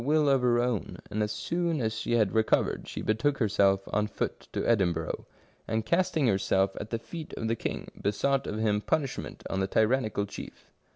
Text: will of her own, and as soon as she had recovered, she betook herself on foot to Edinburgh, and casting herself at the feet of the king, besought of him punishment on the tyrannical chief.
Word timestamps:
will 0.03 0.27
of 0.27 0.41
her 0.41 0.57
own, 0.57 0.97
and 1.11 1.21
as 1.21 1.31
soon 1.31 1.79
as 1.79 1.93
she 1.93 2.13
had 2.13 2.33
recovered, 2.33 2.87
she 2.87 3.03
betook 3.03 3.37
herself 3.37 3.81
on 3.93 4.07
foot 4.07 4.47
to 4.51 4.65
Edinburgh, 4.65 5.27
and 5.67 5.85
casting 5.85 6.25
herself 6.25 6.71
at 6.81 6.89
the 6.89 6.97
feet 6.97 7.33
of 7.37 7.47
the 7.47 7.55
king, 7.55 7.87
besought 8.01 8.47
of 8.47 8.57
him 8.57 8.81
punishment 8.81 9.43
on 9.47 9.59
the 9.59 9.67
tyrannical 9.67 10.25
chief. 10.25 10.71